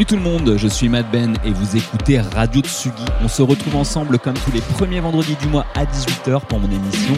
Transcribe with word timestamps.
Salut 0.00 0.08
tout 0.08 0.16
le 0.16 0.30
monde, 0.32 0.56
je 0.56 0.66
suis 0.66 0.88
Matt 0.88 1.10
Ben 1.12 1.36
et 1.44 1.50
vous 1.50 1.76
écoutez 1.76 2.20
Radio 2.20 2.62
Tsugi. 2.62 3.04
On 3.22 3.28
se 3.28 3.42
retrouve 3.42 3.76
ensemble 3.76 4.18
comme 4.18 4.32
tous 4.32 4.50
les 4.50 4.62
premiers 4.62 5.00
vendredis 5.00 5.36
du 5.36 5.46
mois 5.48 5.66
à 5.74 5.84
18h 5.84 6.40
pour 6.46 6.58
mon 6.58 6.70
émission 6.70 7.12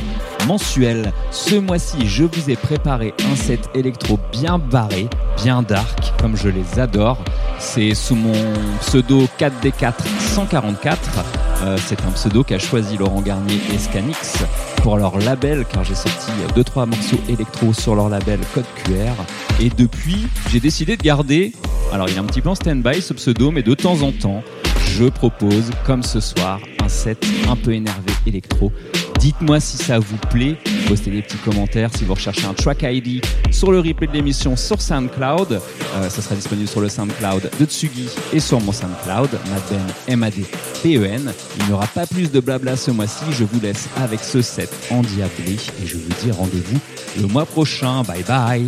mensuelle. 0.48 1.12
Ce 1.30 1.54
mois-ci, 1.54 2.08
je 2.08 2.24
vous 2.24 2.50
ai 2.50 2.56
préparé 2.56 3.14
un 3.30 3.36
set 3.36 3.70
électro 3.76 4.18
bien 4.32 4.58
barré, 4.58 5.08
bien 5.44 5.62
dark, 5.62 6.12
comme 6.20 6.36
je 6.36 6.48
les 6.48 6.80
adore. 6.80 7.22
C'est 7.60 7.94
sous 7.94 8.16
mon 8.16 8.32
pseudo 8.80 9.28
4D4 9.38 9.92
144. 10.34 11.24
Euh, 11.62 11.78
c'est 11.86 12.04
un 12.04 12.10
pseudo 12.10 12.42
qu'a 12.42 12.58
choisi 12.58 12.96
Laurent 12.96 13.20
Garnier 13.20 13.60
et 13.72 13.78
Scanix 13.78 14.42
pour 14.78 14.96
leur 14.96 15.16
label, 15.20 15.64
car 15.72 15.84
j'ai 15.84 15.94
sorti 15.94 16.32
2-3 16.56 16.88
morceaux 16.88 17.20
électro 17.28 17.72
sur 17.72 17.94
leur 17.94 18.08
label 18.08 18.40
Code 18.52 18.64
QR. 18.82 19.14
Et 19.60 19.68
depuis, 19.68 20.26
j'ai 20.50 20.58
décidé 20.58 20.96
de 20.96 21.02
garder 21.02 21.52
alors 21.92 22.08
il 22.08 22.16
est 22.16 22.18
un 22.18 22.24
petit 22.24 22.40
peu 22.40 22.48
en 22.48 22.54
stand-by 22.54 23.02
ce 23.02 23.12
pseudo, 23.12 23.50
mais 23.50 23.62
de 23.62 23.74
temps 23.74 24.00
en 24.02 24.12
temps, 24.12 24.42
je 24.96 25.04
propose, 25.04 25.70
comme 25.84 26.02
ce 26.02 26.20
soir, 26.20 26.58
un 26.82 26.88
set 26.88 27.24
un 27.48 27.56
peu 27.56 27.72
énervé 27.72 28.12
électro. 28.26 28.72
Dites-moi 29.18 29.60
si 29.60 29.76
ça 29.76 29.98
vous 29.98 30.16
plaît, 30.30 30.56
postez 30.88 31.10
des 31.10 31.22
petits 31.22 31.36
commentaires 31.38 31.90
si 31.96 32.04
vous 32.04 32.14
recherchez 32.14 32.44
un 32.44 32.54
track 32.54 32.82
ID 32.82 33.24
sur 33.52 33.70
le 33.70 33.78
replay 33.78 34.08
de 34.08 34.12
l'émission 34.12 34.56
sur 34.56 34.80
SoundCloud. 34.82 35.52
Euh, 35.52 36.08
ça 36.08 36.22
sera 36.22 36.34
disponible 36.34 36.66
sur 36.66 36.80
le 36.80 36.88
SoundCloud 36.88 37.50
de 37.60 37.64
Tsugi 37.64 38.08
et 38.32 38.40
sur 38.40 38.60
mon 38.60 38.72
SoundCloud, 38.72 39.30
Madben 39.50 39.86
M-A-D-P-E-N. 40.08 41.32
Il 41.60 41.66
n'y 41.66 41.72
aura 41.72 41.86
pas 41.86 42.06
plus 42.06 42.32
de 42.32 42.40
blabla 42.40 42.76
ce 42.76 42.90
mois-ci, 42.90 43.24
je 43.30 43.44
vous 43.44 43.60
laisse 43.60 43.88
avec 43.96 44.20
ce 44.20 44.42
set 44.42 44.70
endiablé 44.90 45.56
et 45.82 45.86
je 45.86 45.98
vous 45.98 46.12
dis 46.22 46.32
rendez-vous 46.32 46.80
le 47.20 47.28
mois 47.28 47.46
prochain. 47.46 48.02
Bye 48.02 48.24
bye 48.24 48.66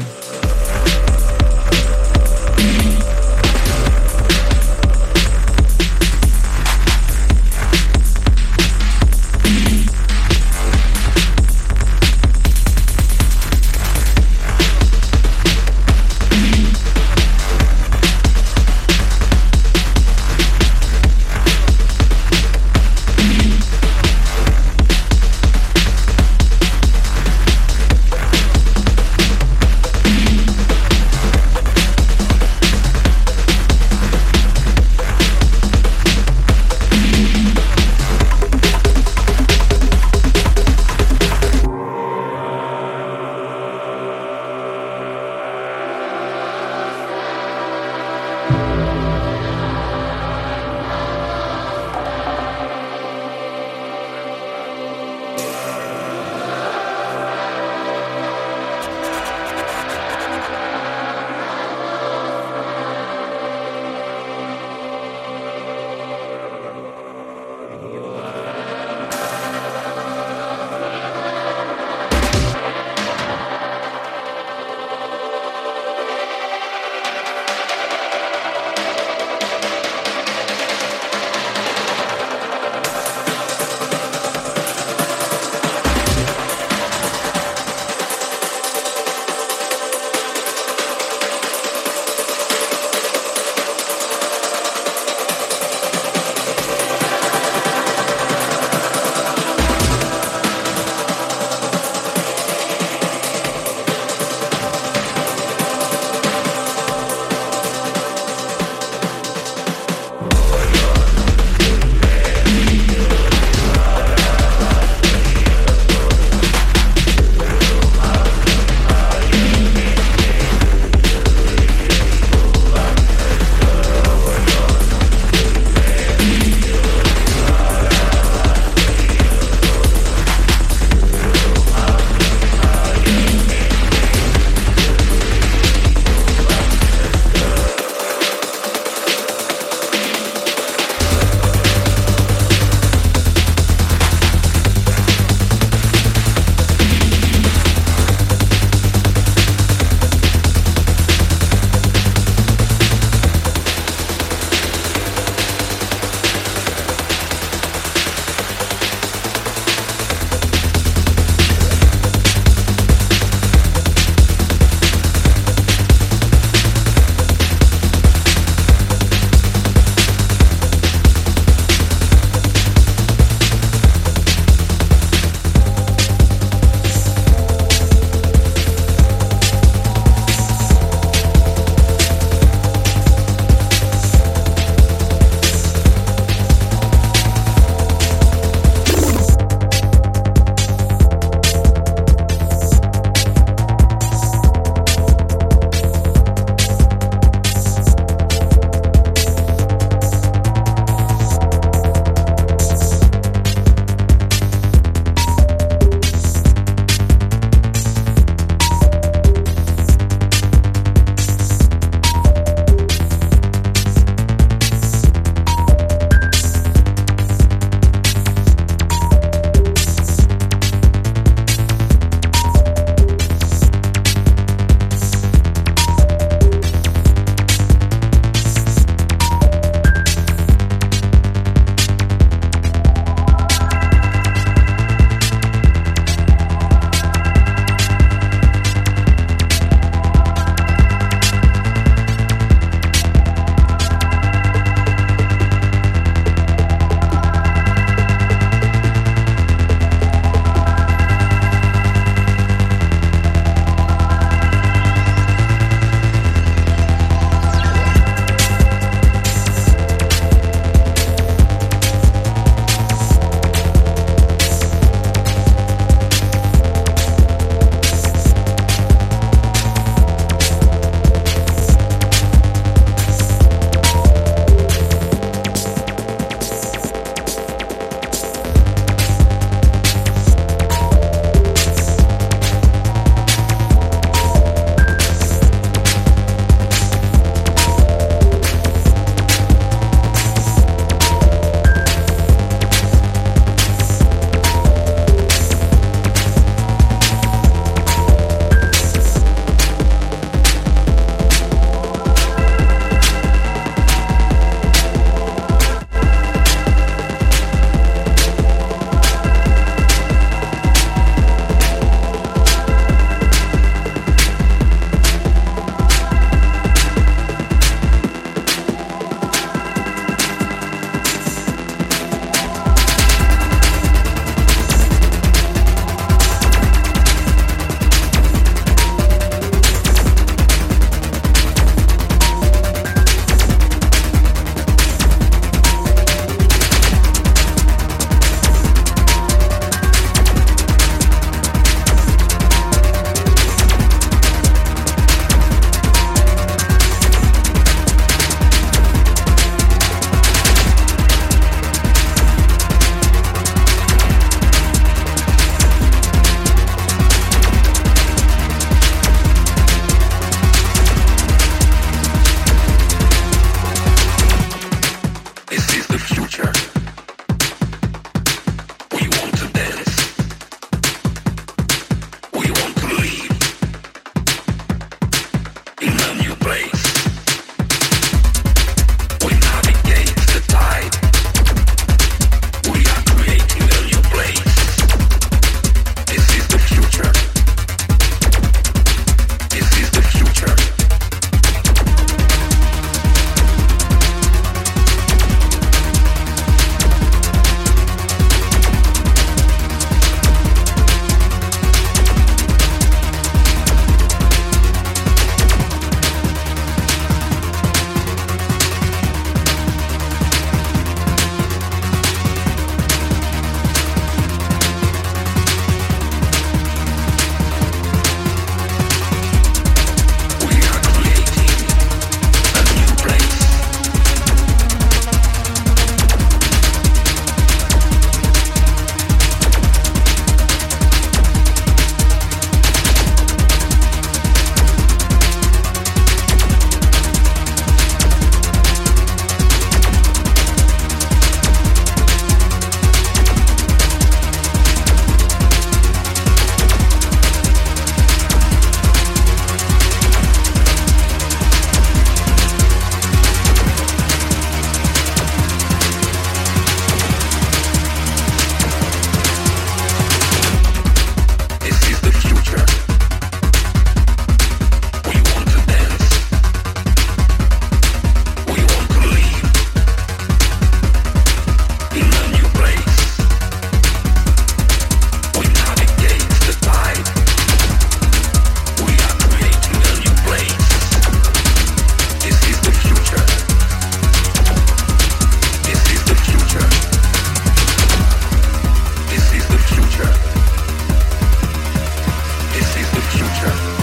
Culture. 493.45 493.74